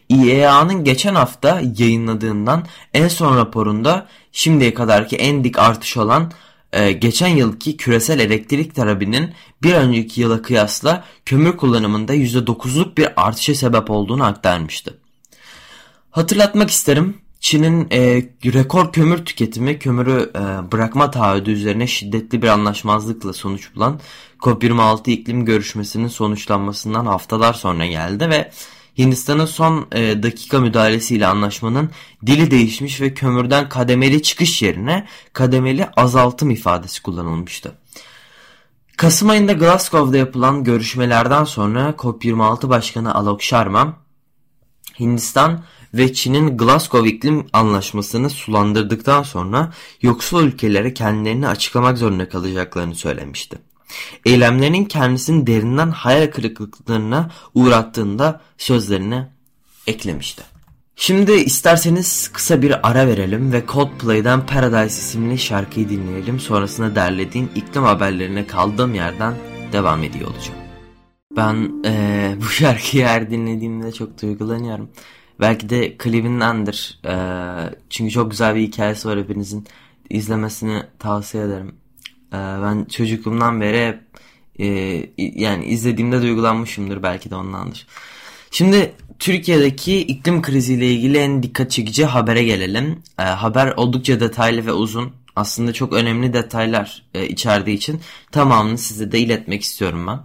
IEA'nın 0.10 0.84
geçen 0.84 1.16
hafta 1.16 1.62
yayınladığından 1.78 2.66
en 2.94 3.08
son 3.08 3.38
raporunda 3.38 4.08
şimdiye 4.32 4.74
kadarki 4.74 5.16
en 5.16 5.44
dik 5.44 5.60
artış 5.60 5.98
olan 5.98 6.32
e, 6.74 6.92
geçen 6.92 7.28
yılki 7.28 7.78
küresel 7.78 8.20
elektrik 8.20 8.76
talebinin 8.76 9.34
bir 9.64 9.74
önceki 9.74 10.22
yıla 10.22 10.42
kıyasla 10.42 11.04
kömür 11.26 11.58
kullanımında 11.58 12.16
%9'luk 12.16 12.98
bir 12.98 13.28
artışa 13.28 13.56
sebep 13.56 13.90
olduğunu 13.90 14.24
aktarmıştı. 14.24 15.03
Hatırlatmak 16.14 16.70
isterim. 16.70 17.18
Çin'in 17.40 17.88
e, 17.92 18.00
rekor 18.54 18.92
kömür 18.92 19.26
tüketimi 19.26 19.80
kömürü 19.80 20.32
e, 20.36 20.72
bırakma 20.72 21.12
taahhüdü 21.12 21.52
üzerine 21.52 21.88
şiddetli 21.88 22.42
bir 22.42 22.48
anlaşmazlıkla 22.48 23.34
sonuç 23.34 23.76
bulan 23.76 24.00
COP26 24.40 25.10
iklim 25.10 25.46
görüşmesinin 25.46 26.08
sonuçlanmasından 26.08 27.06
haftalar 27.06 27.54
sonra 27.54 27.86
geldi 27.86 28.30
ve 28.30 28.52
Hindistan'ın 28.98 29.46
son 29.46 29.88
e, 29.92 30.24
dakika 30.24 30.60
müdahalesiyle 30.60 31.28
anlaşmanın 31.28 31.90
dili 32.26 32.52
değişmiş 32.52 33.02
ve 33.02 33.14
kömürden 33.14 33.70
kademeli 33.70 34.22
çıkış 34.22 34.62
yerine 34.62 35.08
kademeli 35.34 35.86
azaltım 35.86 36.52
ifadesi 36.52 37.02
kullanılmıştı. 37.02 37.72
Kasım 38.98 39.30
ayında 39.30 39.54
Glasgow'da 39.54 40.18
yapılan 40.18 40.64
görüşmelerden 40.64 41.44
sonra 41.44 41.90
COP26 41.98 42.70
Başkanı 42.70 43.16
Alok 43.16 43.42
Sharma, 43.44 44.04
Hindistan 45.00 45.64
ve 45.94 46.14
Çin'in 46.14 46.58
Glasgow 46.58 47.10
İklim 47.10 47.48
Anlaşması'nı 47.54 48.30
sulandırdıktan 48.30 49.24
sonra 49.24 49.74
yoksul 50.02 50.44
ülkelere 50.44 50.94
kendilerini 50.94 51.48
açıklamak 51.48 51.98
zorunda 51.98 52.30
kalacaklarını 52.30 52.96
söylemişti. 52.96 53.58
Eylemlerinin 54.26 54.86
kendisini 54.86 55.48
derinden 55.48 55.92
hayal 55.92 56.32
kırıklıklarına 56.32 57.30
uğrattığında 57.54 58.42
sözlerine 58.58 59.30
eklemişti. 59.88 60.44
Şimdi 60.96 61.32
isterseniz 61.32 62.30
kısa 62.34 62.62
bir 62.62 62.90
ara 62.90 63.08
verelim 63.08 63.52
ve 63.52 63.64
Coldplay'den 63.68 64.46
Paradise 64.46 65.02
isimli 65.02 65.38
şarkıyı 65.38 65.90
dinleyelim. 65.90 66.40
Sonrasında 66.40 66.96
derlediğim 66.96 67.50
iklim 67.56 67.84
haberlerine 67.84 68.48
kaldığım 68.48 68.94
yerden 68.94 69.34
devam 69.72 70.04
ediyor 70.04 70.30
olacağım. 70.30 70.60
Ben 71.38 71.72
ee, 71.86 72.36
bu 72.42 72.46
şarkıyı 72.46 73.06
her 73.06 73.32
dinlediğimde 73.32 73.92
çok 73.92 74.22
duygulanıyorum. 74.22 74.90
Belki 75.40 75.70
de 75.70 75.98
klibindendir. 75.98 77.00
Ee, 77.06 77.76
çünkü 77.90 78.12
çok 78.12 78.32
güzel 78.32 78.56
bir 78.56 78.62
hikayesi 78.62 79.08
var 79.08 79.20
hepinizin. 79.20 79.68
izlemesini 80.10 80.84
tavsiye 81.00 81.44
ederim. 81.44 81.76
Ee, 82.34 82.38
ben 82.38 82.86
çocukluğumdan 82.86 83.62
beri 83.62 84.00
e, 84.60 84.66
yani 85.18 85.66
izlediğimde 85.66 86.22
duygulanmışımdır 86.22 87.04
belki 87.04 87.30
de 87.30 87.36
ondandır. 87.36 87.88
Şimdi 88.52 88.94
Türkiye'deki 89.20 90.00
iklim 90.00 90.42
kriziyle 90.42 90.92
ilgili 90.92 91.18
en 91.18 91.44
dikkat 91.44 91.72
çekici 91.72 92.06
habere 92.06 92.44
gelelim. 92.44 93.04
Ee, 93.20 93.24
haber 93.24 93.72
oldukça 93.78 94.20
detaylı 94.20 94.66
ve 94.66 94.72
uzun. 94.74 95.14
Aslında 95.36 95.74
çok 95.74 95.94
önemli 95.94 96.34
detaylar 96.34 97.04
e, 97.14 97.28
içerdiği 97.28 97.78
için 97.78 98.02
tamamını 98.32 98.78
size 98.78 99.12
de 99.12 99.20
iletmek 99.20 99.62
istiyorum 99.62 100.08
ben. 100.08 100.20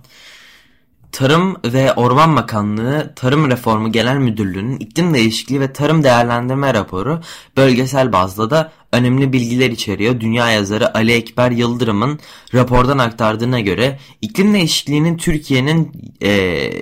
Tarım 1.12 1.56
ve 1.64 1.92
Orman 1.92 2.36
Bakanlığı 2.36 3.12
Tarım 3.16 3.50
Reformu 3.50 3.92
Genel 3.92 4.16
Müdürlüğü'nün 4.16 4.78
iklim 4.78 5.14
değişikliği 5.14 5.60
ve 5.60 5.72
tarım 5.72 6.04
değerlendirme 6.04 6.74
raporu 6.74 7.20
bölgesel 7.56 8.12
bazda 8.12 8.50
da 8.50 8.72
önemli 8.92 9.32
bilgiler 9.32 9.70
içeriyor. 9.70 10.20
Dünya 10.20 10.50
yazarı 10.50 10.94
Ali 10.94 11.12
Ekber 11.12 11.50
Yıldırım'ın 11.50 12.20
rapordan 12.54 12.98
aktardığına 12.98 13.60
göre 13.60 13.98
iklim 14.22 14.54
değişikliğinin 14.54 15.16
Türkiye'nin 15.16 15.92
e, 16.20 16.30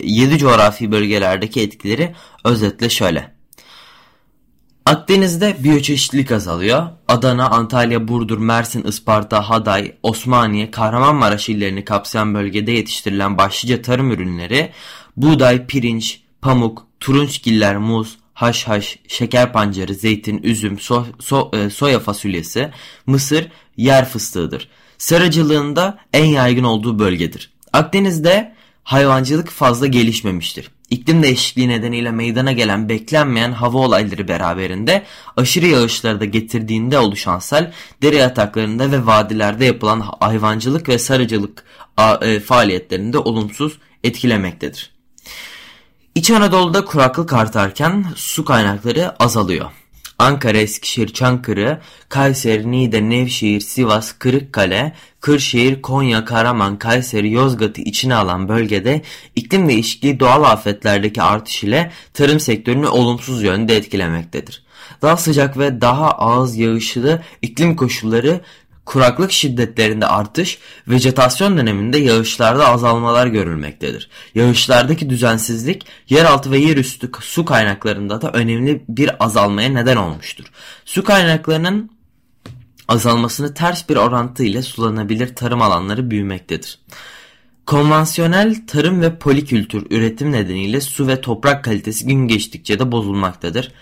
7 0.03 0.39
coğrafi 0.39 0.93
bölgelerdeki 0.93 1.61
etkileri 1.63 2.15
özetle 2.45 2.89
şöyle. 2.91 3.36
Akdeniz'de 4.87 5.57
biyoçeşitlilik 5.65 6.33
azalıyor. 6.33 6.87
Adana, 7.09 7.51
Antalya, 7.51 8.09
Burdur, 8.09 8.39
Mersin, 8.39 8.85
Isparta, 8.85 9.51
Haday, 9.51 9.95
Osmaniye, 10.03 10.71
Kahramanmaraş 10.71 11.49
illerini 11.49 11.85
kapsayan 11.85 12.35
bölgede 12.35 12.73
yetiştirilen 12.73 13.39
başlıca 13.39 13.83
tarım 13.83 14.11
ürünleri 14.11 14.73
buğday, 15.17 15.67
pirinç, 15.67 16.21
pamuk, 16.43 16.87
turunçgiller, 17.01 17.77
muz, 17.77 18.17
haşhaş, 18.35 18.99
şeker 19.09 19.53
pancarı, 19.53 19.95
zeytin, 19.95 20.43
üzüm, 20.43 20.79
so 20.79 21.07
so 21.21 21.51
e, 21.53 21.71
soya 21.71 22.01
fasulyesi, 22.01 22.71
mısır, 23.07 23.49
yer 23.77 24.09
fıstığıdır. 24.09 24.69
Sarıcılığında 24.99 25.99
en 26.13 26.27
yaygın 26.27 26.65
olduğu 26.65 26.99
bölgedir. 26.99 27.53
Akdeniz'de 27.73 28.55
hayvancılık 28.83 29.49
fazla 29.49 29.87
gelişmemiştir. 29.87 30.71
İklim 30.91 31.23
değişikliği 31.23 31.69
nedeniyle 31.69 32.11
meydana 32.11 32.53
gelen 32.53 32.89
beklenmeyen 32.89 33.53
hava 33.53 33.79
olayları 33.79 34.29
beraberinde 34.29 35.03
aşırı 35.37 35.67
yağışları 35.67 36.21
da 36.21 36.25
getirdiğinde 36.25 36.99
oluşan 36.99 37.39
sel 37.39 37.73
dere 38.03 38.17
yataklarında 38.17 38.93
ve 38.93 39.07
vadilerde 39.07 39.65
yapılan 39.65 40.01
hayvancılık 40.21 40.89
ve 40.89 40.99
sarıcılık 40.99 41.65
e, 42.23 42.41
faaliyetlerinde 42.41 43.19
olumsuz 43.19 43.79
etkilemektedir. 44.05 44.97
İç 46.15 46.31
Anadolu'da 46.31 46.85
kuraklık 46.85 47.33
artarken 47.33 48.05
su 48.17 48.45
kaynakları 48.45 49.23
azalıyor. 49.23 49.71
Ankara, 50.19 50.59
Eskişehir, 50.59 51.09
Çankırı, 51.09 51.81
Kayseri, 52.09 52.71
Niğde, 52.71 53.11
Nevşehir, 53.11 53.61
Sivas, 53.61 54.13
Kırıkkale, 54.13 54.93
Kırşehir, 55.21 55.83
Konya, 55.83 56.25
Karaman, 56.25 56.79
Kayseri, 56.79 57.33
Yozgat'ı 57.33 57.81
içine 57.81 58.15
alan 58.15 58.49
bölgede 58.49 59.03
iklim 59.37 59.69
değişikliği 59.69 60.21
doğal 60.21 60.43
afetlerdeki 60.43 61.23
artış 61.23 61.65
ile 61.65 61.93
tarım 62.15 62.41
sektörünü 62.41 62.87
olumsuz 62.87 63.43
yönde 63.43 63.77
etkilemektedir. 63.77 64.67
Daha 65.03 65.17
sıcak 65.17 65.59
ve 65.59 65.81
daha 65.81 66.11
az 66.11 66.57
yağışlı 66.57 67.23
iklim 67.43 67.77
koşulları 67.77 68.41
kuraklık 68.87 69.33
şiddetlerinde 69.33 70.07
artış, 70.07 70.59
vejetasyon 70.89 71.59
döneminde 71.59 71.99
yağışlarda 71.99 72.69
azalmalar 72.69 73.27
görülmektedir. 73.27 74.11
Yağışlardaki 74.35 75.11
düzensizlik 75.11 75.87
yeraltı 76.09 76.51
ve 76.51 76.59
yerüstü 76.59 77.11
su 77.21 77.45
kaynaklarında 77.45 78.23
da 78.23 78.31
önemli 78.33 78.85
bir 78.89 79.25
azalmaya 79.25 79.69
neden 79.69 79.97
olmuştur. 79.97 80.45
Su 80.85 81.05
kaynaklarının 81.05 81.91
azalmasını 82.89 83.55
ters 83.55 83.89
bir 83.89 83.97
orantı 83.97 84.45
ile 84.45 84.63
sulanabilir 84.63 85.35
tarım 85.35 85.63
alanları 85.63 86.11
büyümektedir. 86.11 86.79
Konvansiyonel 87.67 88.67
tarım 88.67 89.01
ve 89.01 89.19
polikültür 89.19 89.87
üretim 89.91 90.33
nedeniyle 90.33 90.81
su 90.81 91.07
ve 91.07 91.21
toprak 91.21 91.65
kalitesi 91.65 92.07
gün 92.07 92.29
geçtikçe 92.29 92.79
de 92.79 92.93
bozulmaktadır. 92.93 93.73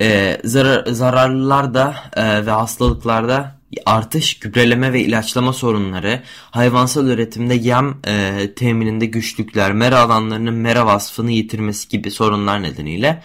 Ee, 0.00 0.40
zarar, 0.44 0.86
zararlılarda 0.86 1.94
e, 2.16 2.46
ve 2.46 2.50
hastalıklarda 2.50 3.61
artış, 3.86 4.38
gübreleme 4.38 4.92
ve 4.92 5.00
ilaçlama 5.00 5.52
sorunları, 5.52 6.22
hayvansal 6.50 7.06
üretimde 7.06 7.54
yem 7.54 7.96
e, 8.06 8.48
temininde 8.56 9.06
güçlükler, 9.06 9.72
mera 9.72 10.00
alanlarının 10.00 10.54
mera 10.54 10.86
vasfını 10.86 11.30
yitirmesi 11.30 11.88
gibi 11.88 12.10
sorunlar 12.10 12.62
nedeniyle 12.62 13.22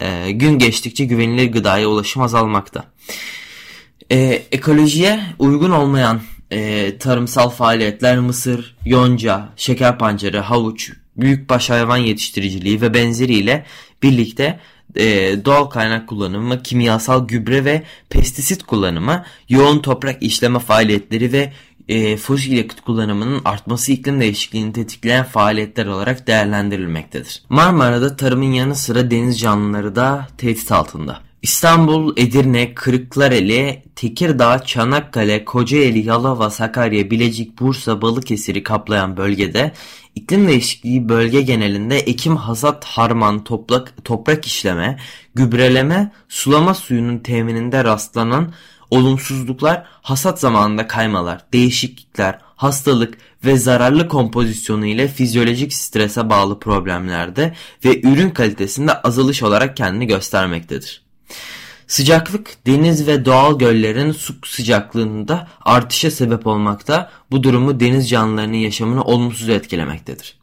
e, 0.00 0.30
gün 0.30 0.58
geçtikçe 0.58 1.04
güvenilir 1.04 1.52
gıdaya 1.52 1.88
ulaşım 1.88 2.22
azalmakta. 2.22 2.84
E, 4.12 4.42
ekolojiye 4.52 5.20
uygun 5.38 5.70
olmayan 5.70 6.20
e, 6.50 6.98
tarımsal 6.98 7.50
faaliyetler 7.50 8.18
mısır, 8.18 8.76
yonca, 8.86 9.48
şeker 9.56 9.98
pancarı, 9.98 10.38
havuç, 10.38 10.92
büyükbaş 11.16 11.70
hayvan 11.70 11.96
yetiştiriciliği 11.96 12.80
ve 12.80 12.94
benzeriyle 12.94 13.66
birlikte 14.04 14.60
e, 14.96 15.04
doğal 15.44 15.64
kaynak 15.64 16.08
kullanımı, 16.08 16.62
kimyasal 16.62 17.28
gübre 17.28 17.64
ve 17.64 17.82
pestisit 18.10 18.62
kullanımı, 18.62 19.24
yoğun 19.48 19.78
toprak 19.78 20.22
işleme 20.22 20.58
faaliyetleri 20.58 21.32
ve 21.32 21.52
e, 21.88 22.16
fosil 22.16 22.52
yakıt 22.52 22.80
kullanımının 22.80 23.40
artması 23.44 23.92
iklim 23.92 24.20
değişikliğini 24.20 24.72
tetikleyen 24.72 25.24
faaliyetler 25.24 25.86
olarak 25.86 26.26
değerlendirilmektedir. 26.26 27.42
Marmara'da 27.48 28.16
tarımın 28.16 28.52
yanı 28.52 28.74
sıra 28.74 29.10
deniz 29.10 29.40
canlıları 29.40 29.96
da 29.96 30.28
tehdit 30.38 30.72
altında. 30.72 31.20
İstanbul, 31.44 32.12
Edirne, 32.16 32.74
Kırıklareli, 32.74 33.82
Tekirdağ, 33.96 34.64
Çanakkale, 34.64 35.44
Kocaeli, 35.44 36.06
Yalova, 36.06 36.50
Sakarya, 36.50 37.10
Bilecik, 37.10 37.60
Bursa, 37.60 38.02
Balıkesir'i 38.02 38.62
kaplayan 38.62 39.16
bölgede 39.16 39.72
iklim 40.14 40.48
değişikliği 40.48 41.08
bölge 41.08 41.42
genelinde 41.42 41.98
ekim, 41.98 42.36
hasat, 42.36 42.84
harman, 42.84 43.44
toprak, 43.44 44.04
toprak 44.04 44.46
işleme, 44.46 44.98
gübreleme, 45.34 46.12
sulama 46.28 46.74
suyunun 46.74 47.18
temininde 47.18 47.84
rastlanan 47.84 48.52
olumsuzluklar, 48.90 49.86
hasat 50.02 50.40
zamanında 50.40 50.86
kaymalar, 50.86 51.44
değişiklikler, 51.52 52.38
hastalık 52.56 53.18
ve 53.44 53.56
zararlı 53.56 54.08
kompozisyonu 54.08 54.86
ile 54.86 55.08
fizyolojik 55.08 55.72
strese 55.72 56.30
bağlı 56.30 56.58
problemlerde 56.58 57.54
ve 57.84 58.00
ürün 58.00 58.30
kalitesinde 58.30 59.02
azalış 59.02 59.42
olarak 59.42 59.76
kendini 59.76 60.06
göstermektedir. 60.06 61.03
Sıcaklık 61.86 62.66
deniz 62.66 63.06
ve 63.06 63.24
doğal 63.24 63.58
göllerin 63.58 64.12
su 64.12 64.34
sıcaklığında 64.44 65.48
artışa 65.60 66.10
sebep 66.10 66.46
olmakta. 66.46 67.10
Bu 67.30 67.42
durumu 67.42 67.80
deniz 67.80 68.08
canlılarının 68.08 68.56
yaşamını 68.56 69.04
olumsuz 69.04 69.48
etkilemektedir. 69.48 70.36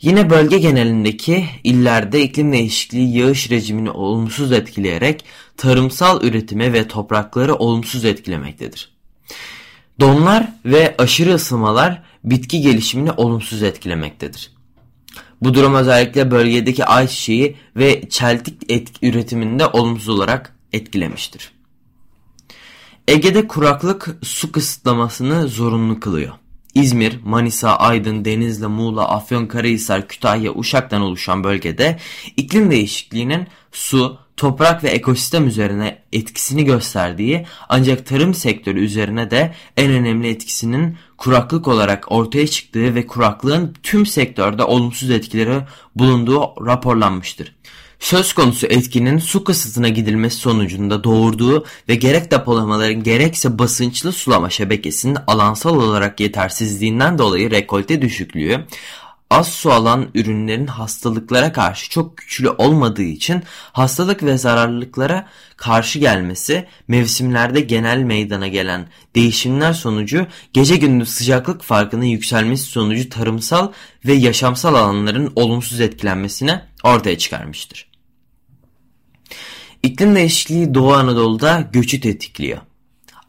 Yine 0.00 0.30
bölge 0.30 0.58
genelindeki 0.58 1.46
illerde 1.64 2.22
iklim 2.22 2.52
değişikliği 2.52 3.16
yağış 3.18 3.50
rejimini 3.50 3.90
olumsuz 3.90 4.52
etkileyerek 4.52 5.24
tarımsal 5.56 6.22
üretimi 6.22 6.72
ve 6.72 6.88
toprakları 6.88 7.54
olumsuz 7.54 8.04
etkilemektedir. 8.04 8.94
Donlar 10.00 10.52
ve 10.64 10.94
aşırı 10.98 11.34
ısınmalar 11.34 12.02
bitki 12.24 12.60
gelişimini 12.60 13.12
olumsuz 13.12 13.62
etkilemektedir. 13.62 14.53
Bu 15.44 15.54
durum 15.54 15.74
özellikle 15.74 16.30
bölgedeki 16.30 16.84
ayçiçeği 16.84 17.56
ve 17.76 18.08
çeltik 18.08 19.02
üretiminde 19.02 19.66
olumsuz 19.66 20.08
olarak 20.08 20.56
etkilemiştir. 20.72 21.52
Ege'de 23.08 23.48
kuraklık 23.48 24.16
su 24.22 24.52
kısıtlamasını 24.52 25.48
zorunlu 25.48 26.00
kılıyor. 26.00 26.32
İzmir, 26.74 27.18
Manisa, 27.24 27.76
Aydın, 27.76 28.24
Denizli, 28.24 28.66
Muğla, 28.66 29.08
Afyonkarahisar, 29.08 30.08
Kütahya, 30.08 30.54
Uşak'tan 30.54 31.02
oluşan 31.02 31.44
bölgede 31.44 31.98
iklim 32.36 32.70
değişikliğinin 32.70 33.46
su, 33.72 34.18
toprak 34.36 34.84
ve 34.84 34.88
ekosistem 34.88 35.46
üzerine 35.46 35.98
etkisini 36.12 36.64
gösterdiği 36.64 37.46
ancak 37.68 38.06
tarım 38.06 38.34
sektörü 38.34 38.80
üzerine 38.84 39.30
de 39.30 39.54
en 39.76 39.90
önemli 39.90 40.28
etkisinin 40.28 40.96
kuraklık 41.16 41.68
olarak 41.68 42.12
ortaya 42.12 42.46
çıktığı 42.46 42.94
ve 42.94 43.06
kuraklığın 43.06 43.74
tüm 43.82 44.06
sektörde 44.06 44.64
olumsuz 44.64 45.10
etkileri 45.10 45.60
bulunduğu 45.96 46.66
raporlanmıştır. 46.66 47.54
Söz 47.98 48.32
konusu 48.32 48.66
etkinin 48.66 49.18
su 49.18 49.44
kısıtına 49.44 49.88
gidilmesi 49.88 50.36
sonucunda 50.36 51.04
doğurduğu 51.04 51.64
ve 51.88 51.94
gerek 51.94 52.30
depolamaların 52.30 53.02
gerekse 53.02 53.58
basınçlı 53.58 54.12
sulama 54.12 54.50
şebekesinin 54.50 55.18
alansal 55.26 55.76
olarak 55.76 56.20
yetersizliğinden 56.20 57.18
dolayı 57.18 57.50
rekolte 57.50 58.02
düşüklüğü, 58.02 58.64
az 59.34 59.48
su 59.48 59.72
alan 59.72 60.08
ürünlerin 60.14 60.66
hastalıklara 60.66 61.52
karşı 61.52 61.90
çok 61.90 62.16
güçlü 62.16 62.48
olmadığı 62.48 63.02
için 63.02 63.42
hastalık 63.72 64.22
ve 64.22 64.38
zararlılıklara 64.38 65.28
karşı 65.56 65.98
gelmesi 65.98 66.66
mevsimlerde 66.88 67.60
genel 67.60 67.98
meydana 67.98 68.48
gelen 68.48 68.86
değişimler 69.14 69.72
sonucu 69.72 70.26
gece 70.52 70.76
gündüz 70.76 71.08
sıcaklık 71.08 71.62
farkının 71.62 72.04
yükselmesi 72.04 72.64
sonucu 72.64 73.08
tarımsal 73.08 73.72
ve 74.04 74.12
yaşamsal 74.12 74.74
alanların 74.74 75.32
olumsuz 75.36 75.80
etkilenmesine 75.80 76.64
ortaya 76.84 77.18
çıkarmıştır. 77.18 77.88
İklim 79.82 80.16
değişikliği 80.16 80.74
Doğu 80.74 80.92
Anadolu'da 80.92 81.68
göçü 81.72 82.00
tetikliyor. 82.00 82.58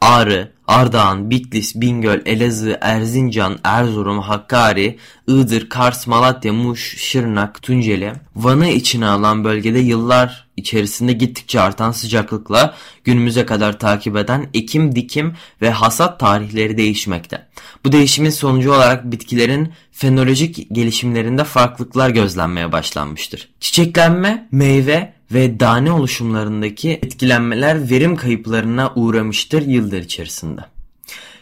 Ağrı, 0.02 0.55
Ardahan, 0.68 1.30
Bitlis, 1.30 1.76
Bingöl, 1.76 2.22
Elazığ, 2.26 2.78
Erzincan, 2.82 3.60
Erzurum, 3.64 4.20
Hakkari, 4.20 4.98
Iğdır, 5.28 5.70
Kars, 5.70 6.08
Malatya, 6.08 6.54
Muş, 6.54 6.98
Şırnak, 6.98 7.62
Tunceli, 7.62 8.14
Van'ı 8.36 8.68
içine 8.68 9.06
alan 9.06 9.44
bölgede 9.44 9.80
yıllar 9.80 10.48
içerisinde 10.58 11.14
gittikçe 11.14 11.62
artan 11.62 11.92
sıcaklıkla 11.92 12.76
günümüze 13.04 13.46
kadar 13.46 13.80
takip 13.80 14.18
eden 14.18 14.50
ekim, 14.54 14.96
dikim 14.96 15.34
ve 15.62 15.70
hasat 15.70 16.20
tarihleri 16.20 16.78
değişmekte. 16.78 17.48
Bu 17.86 17.92
değişimin 17.92 18.30
sonucu 18.30 18.74
olarak 18.74 19.12
bitkilerin 19.12 19.74
fenolojik 19.92 20.68
gelişimlerinde 20.72 21.44
farklılıklar 21.44 22.10
gözlenmeye 22.10 22.72
başlanmıştır. 22.72 23.50
Çiçeklenme, 23.60 24.48
meyve 24.52 25.15
ve 25.32 25.58
tane 25.58 25.92
oluşumlarındaki 25.92 26.92
etkilenmeler 26.92 27.90
verim 27.90 28.16
kayıplarına 28.16 28.94
uğramıştır 28.96 29.62
yıllar 29.62 29.98
içerisinde. 29.98 30.62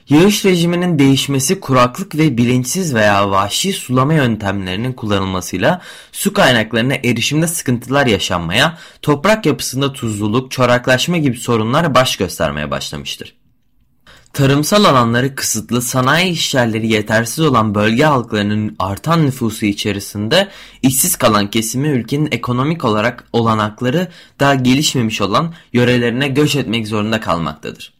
Yağış 0.10 0.46
rejiminin 0.46 1.00
değişmesi 1.00 1.60
kuraklık 1.60 2.16
ve 2.16 2.38
bilinçsiz 2.38 2.94
veya 2.96 3.32
vahşi 3.32 3.74
sulama 3.74 4.14
yöntemlerinin 4.14 4.94
kullanılmasıyla 4.94 5.82
su 6.12 6.34
kaynaklarına 6.34 6.94
erişimde 6.96 7.48
sıkıntılar 7.48 8.06
yaşanmaya, 8.06 8.78
toprak 9.02 9.46
yapısında 9.46 9.94
tuzluluk, 9.94 10.52
çoraklaşma 10.52 11.18
gibi 11.18 11.38
sorunlar 11.38 11.96
baş 11.96 12.18
göstermeye 12.18 12.72
başlamıştır. 12.72 13.43
Tarımsal 14.34 14.84
alanları 14.84 15.36
kısıtlı, 15.36 15.82
sanayi 15.82 16.32
işyerleri 16.32 16.88
yetersiz 16.88 17.40
olan 17.40 17.76
bölge 17.76 18.04
halklarının 18.04 18.76
artan 18.80 19.26
nüfusu 19.26 19.66
içerisinde 19.66 20.48
işsiz 20.82 21.16
kalan 21.16 21.50
kesimi 21.50 21.88
ülkenin 21.88 22.30
ekonomik 22.32 22.86
olarak 22.86 23.28
olanakları 23.34 24.08
daha 24.40 24.56
gelişmemiş 24.56 25.22
olan 25.22 25.54
yörelerine 25.74 26.28
göç 26.28 26.56
etmek 26.56 26.88
zorunda 26.88 27.20
kalmaktadır. 27.20 27.94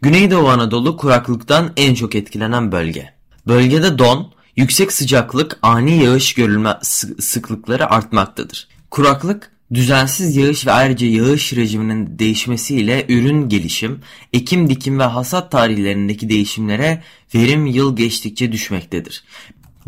Güneydoğu 0.00 0.48
Anadolu 0.48 0.96
kuraklıktan 0.96 1.72
en 1.76 1.94
çok 1.94 2.14
etkilenen 2.14 2.72
bölge. 2.72 3.14
Bölgede 3.46 3.98
don, 3.98 4.32
yüksek 4.56 4.92
sıcaklık, 4.92 5.58
ani 5.62 6.04
yağış 6.04 6.34
görülme 6.34 6.78
sıklıkları 7.20 7.90
artmaktadır. 7.90 8.68
Kuraklık 8.90 9.50
Düzensiz 9.72 10.36
yağış 10.36 10.66
ve 10.66 10.72
ayrıca 10.72 11.06
yağış 11.06 11.52
rejiminin 11.52 12.18
değişmesiyle 12.18 13.06
ürün 13.08 13.48
gelişim, 13.48 14.00
ekim 14.32 14.70
dikim 14.70 14.98
ve 14.98 15.04
hasat 15.04 15.50
tarihlerindeki 15.50 16.28
değişimlere 16.28 17.02
verim 17.34 17.66
yıl 17.66 17.96
geçtikçe 17.96 18.52
düşmektedir. 18.52 19.24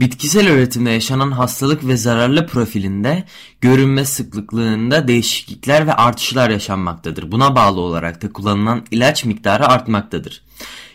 Bitkisel 0.00 0.46
üretimde 0.46 0.90
yaşanan 0.90 1.30
hastalık 1.30 1.86
ve 1.86 1.96
zararlı 1.96 2.46
profilinde 2.46 3.24
görünme 3.60 4.04
sıklıklığında 4.04 5.08
değişiklikler 5.08 5.86
ve 5.86 5.92
artışlar 5.92 6.50
yaşanmaktadır. 6.50 7.32
Buna 7.32 7.56
bağlı 7.56 7.80
olarak 7.80 8.22
da 8.22 8.32
kullanılan 8.32 8.84
ilaç 8.90 9.24
miktarı 9.24 9.66
artmaktadır. 9.66 10.42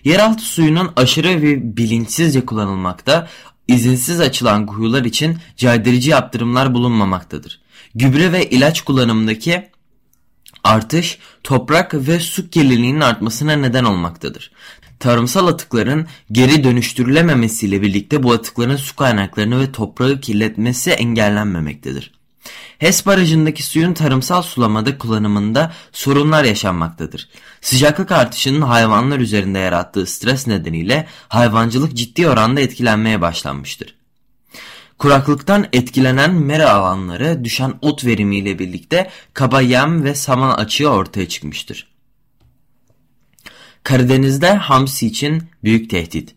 Yeraltı 0.03 0.43
suyunun 0.43 0.91
aşırı 0.95 1.41
ve 1.41 1.77
bilinçsizce 1.77 2.45
kullanılmakta, 2.45 3.27
izinsiz 3.67 4.19
açılan 4.19 4.65
kuyular 4.65 5.05
için 5.05 5.37
caydırıcı 5.57 6.09
yaptırımlar 6.09 6.73
bulunmamaktadır. 6.73 7.60
Gübre 7.95 8.31
ve 8.31 8.49
ilaç 8.49 8.81
kullanımındaki 8.81 9.69
artış 10.63 11.17
toprak 11.43 11.93
ve 11.93 12.19
su 12.19 12.49
kirliliğinin 12.49 13.01
artmasına 13.01 13.55
neden 13.55 13.83
olmaktadır. 13.83 14.51
tarımsal 14.99 15.47
atıkların 15.47 16.07
geri 16.31 16.63
dönüştürülememesiyle 16.63 17.81
birlikte 17.81 18.23
bu 18.23 18.31
atıkların 18.33 18.75
su 18.75 18.95
kaynaklarını 18.95 19.59
ve 19.59 19.71
toprağı 19.71 20.19
kirletmesi 20.19 20.91
engellenmemektedir. 20.91 22.11
HES 22.77 23.05
barajındaki 23.05 23.63
suyun 23.63 23.93
tarımsal 23.93 24.41
sulamada 24.41 24.97
kullanımında 24.97 25.73
sorunlar 25.91 26.43
yaşanmaktadır. 26.43 27.29
Sıcaklık 27.61 28.11
artışının 28.11 28.61
hayvanlar 28.61 29.19
üzerinde 29.19 29.59
yarattığı 29.59 30.05
stres 30.05 30.47
nedeniyle 30.47 31.07
hayvancılık 31.27 31.93
ciddi 31.93 32.27
oranda 32.27 32.61
etkilenmeye 32.61 33.21
başlanmıştır. 33.21 34.00
Kuraklıktan 35.01 35.67
etkilenen 35.73 36.33
mera 36.33 36.69
alanları 36.69 37.43
düşen 37.43 37.73
ot 37.81 38.05
verimiyle 38.05 38.59
birlikte 38.59 39.09
kaba 39.33 39.61
yem 39.61 40.03
ve 40.03 40.15
saman 40.15 40.51
açığı 40.51 40.89
ortaya 40.89 41.27
çıkmıştır. 41.27 41.87
Karadeniz'de 43.83 44.53
hamsi 44.53 45.07
için 45.07 45.43
büyük 45.63 45.89
tehdit. 45.89 46.35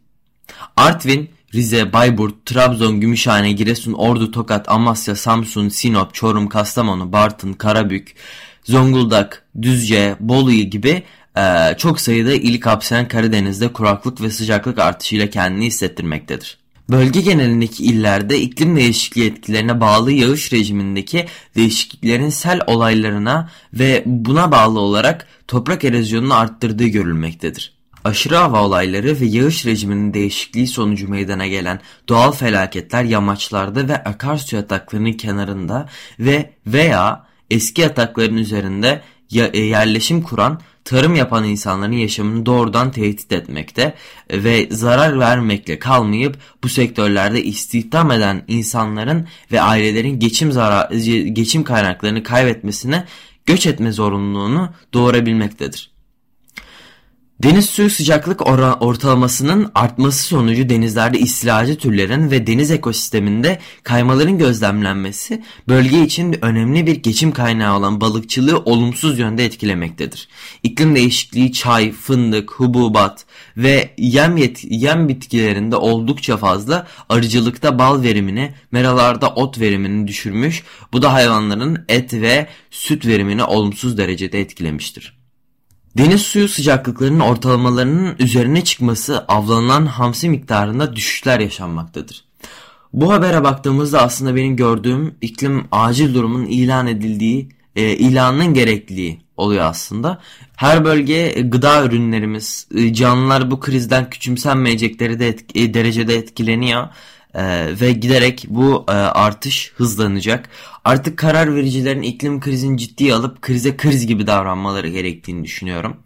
Artvin, 0.76 1.30
Rize, 1.54 1.92
Bayburt, 1.92 2.46
Trabzon, 2.46 3.00
Gümüşhane, 3.00 3.52
Giresun, 3.52 3.92
Ordu, 3.92 4.30
Tokat, 4.30 4.68
Amasya, 4.68 5.16
Samsun, 5.16 5.68
Sinop, 5.68 6.14
Çorum, 6.14 6.48
Kastamonu, 6.48 7.12
Bartın, 7.12 7.52
Karabük, 7.52 8.14
Zonguldak, 8.62 9.46
Düzce, 9.62 10.16
Bolu 10.20 10.52
gibi 10.52 11.02
e, 11.36 11.74
çok 11.78 12.00
sayıda 12.00 12.32
il 12.32 12.60
kapsayan 12.60 13.08
Karadeniz'de 13.08 13.72
kuraklık 13.72 14.20
ve 14.20 14.30
sıcaklık 14.30 14.78
artışıyla 14.78 15.30
kendini 15.30 15.66
hissettirmektedir. 15.66 16.63
Bölge 16.90 17.20
genelindeki 17.20 17.84
illerde 17.84 18.40
iklim 18.40 18.76
değişikliği 18.76 19.30
etkilerine 19.30 19.80
bağlı 19.80 20.12
yağış 20.12 20.52
rejimindeki 20.52 21.26
değişikliklerin 21.56 22.28
sel 22.28 22.60
olaylarına 22.66 23.50
ve 23.74 24.02
buna 24.06 24.52
bağlı 24.52 24.80
olarak 24.80 25.26
toprak 25.48 25.84
erozyonunu 25.84 26.34
arttırdığı 26.34 26.86
görülmektedir. 26.86 27.74
Aşırı 28.04 28.36
hava 28.36 28.62
olayları 28.64 29.20
ve 29.20 29.24
yağış 29.26 29.66
rejiminin 29.66 30.14
değişikliği 30.14 30.66
sonucu 30.66 31.08
meydana 31.08 31.46
gelen 31.46 31.80
doğal 32.08 32.32
felaketler 32.32 33.04
yamaçlarda 33.04 33.88
ve 33.88 34.04
akarsu 34.04 34.56
yataklarının 34.56 35.12
kenarında 35.12 35.88
ve 36.18 36.50
veya 36.66 37.26
eski 37.50 37.82
yatakların 37.82 38.36
üzerinde 38.36 39.00
yerleşim 39.34 40.22
kuran 40.22 40.60
tarım 40.84 41.14
yapan 41.14 41.44
insanların 41.44 41.92
yaşamını 41.92 42.46
doğrudan 42.46 42.90
tehdit 42.90 43.32
etmekte 43.32 43.94
ve 44.30 44.68
zarar 44.70 45.18
vermekle 45.18 45.78
kalmayıp 45.78 46.38
bu 46.64 46.68
sektörlerde 46.68 47.44
istihdam 47.44 48.10
eden 48.10 48.44
insanların 48.48 49.26
ve 49.52 49.60
ailelerin 49.60 50.18
geçim 50.18 50.52
zarar, 50.52 50.90
geçim 51.24 51.64
kaynaklarını 51.64 52.22
kaybetmesine 52.22 53.04
göç 53.46 53.66
etme 53.66 53.92
zorunluluğunu 53.92 54.70
doğurabilmektedir. 54.92 55.93
Deniz 57.42 57.66
suyu 57.66 57.90
sıcaklık 57.90 58.46
ortalamasının 58.82 59.70
artması 59.74 60.24
sonucu 60.24 60.68
denizlerde 60.68 61.18
istilacı 61.18 61.78
türlerin 61.78 62.30
ve 62.30 62.46
deniz 62.46 62.70
ekosisteminde 62.70 63.58
kaymaların 63.82 64.38
gözlemlenmesi 64.38 65.42
bölge 65.68 66.02
için 66.02 66.44
önemli 66.44 66.86
bir 66.86 66.96
geçim 66.96 67.32
kaynağı 67.32 67.78
olan 67.78 68.00
balıkçılığı 68.00 68.58
olumsuz 68.58 69.18
yönde 69.18 69.44
etkilemektedir. 69.44 70.28
İklim 70.62 70.94
değişikliği 70.94 71.52
çay, 71.52 71.92
fındık, 71.92 72.50
hububat 72.50 73.24
ve 73.56 73.94
yem, 73.98 74.36
yem 74.62 75.08
bitkilerinde 75.08 75.76
oldukça 75.76 76.36
fazla 76.36 76.86
arıcılıkta 77.08 77.78
bal 77.78 78.02
verimini, 78.02 78.54
meralarda 78.72 79.28
ot 79.28 79.60
verimini 79.60 80.08
düşürmüş, 80.08 80.62
bu 80.92 81.02
da 81.02 81.12
hayvanların 81.12 81.84
et 81.88 82.14
ve 82.14 82.46
süt 82.70 83.06
verimini 83.06 83.44
olumsuz 83.44 83.98
derecede 83.98 84.40
etkilemiştir. 84.40 85.23
Deniz 85.98 86.22
suyu 86.22 86.48
sıcaklıklarının 86.48 87.20
ortalamalarının 87.20 88.16
üzerine 88.18 88.64
çıkması 88.64 89.24
avlanılan 89.28 89.86
hamsi 89.86 90.28
miktarında 90.28 90.96
düşüşler 90.96 91.40
yaşanmaktadır. 91.40 92.24
Bu 92.92 93.12
habere 93.12 93.44
baktığımızda 93.44 94.02
aslında 94.02 94.36
benim 94.36 94.56
gördüğüm 94.56 95.14
iklim 95.20 95.66
acil 95.72 96.14
durumun 96.14 96.46
ilan 96.46 96.86
edildiği, 96.86 97.48
e, 97.76 97.82
ilanının 97.96 98.54
gerekliliği 98.54 99.20
oluyor 99.36 99.64
aslında. 99.64 100.20
Her 100.56 100.84
bölge 100.84 101.30
gıda 101.40 101.84
ürünlerimiz, 101.84 102.68
e, 102.74 102.94
canlılar 102.94 103.50
bu 103.50 103.60
krizden 103.60 104.10
küçümsenmeyecekleri 104.10 105.20
de 105.20 105.28
etki, 105.28 105.60
e, 105.60 105.74
derecede 105.74 106.16
etkileniyor. 106.16 106.88
Ee, 107.34 107.80
ve 107.80 107.92
giderek 107.92 108.46
bu 108.48 108.84
e, 108.88 108.92
artış 108.92 109.72
hızlanacak. 109.76 110.48
Artık 110.84 111.18
karar 111.18 111.54
vericilerin 111.54 112.02
iklim 112.02 112.40
krizini 112.40 112.78
ciddiye 112.78 113.14
alıp 113.14 113.42
krize 113.42 113.76
kriz 113.76 114.06
gibi 114.06 114.26
davranmaları 114.26 114.88
gerektiğini 114.88 115.44
düşünüyorum. 115.44 115.96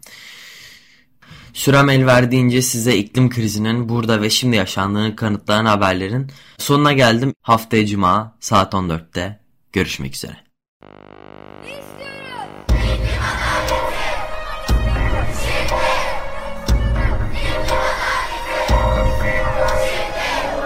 Sürem 1.53 1.89
el 1.89 2.05
verdiğince 2.05 2.61
size 2.61 2.97
iklim 2.97 3.29
krizinin 3.29 3.89
burada 3.89 4.21
ve 4.21 4.29
şimdi 4.29 4.55
yaşandığını 4.55 5.15
kanıtlayan 5.15 5.65
haberlerin 5.65 6.31
sonuna 6.57 6.93
geldim. 6.93 7.33
Haftaya 7.41 7.85
Cuma 7.85 8.35
saat 8.39 8.73
14'te 8.73 9.39
görüşmek 9.73 10.15
üzere. 10.15 10.48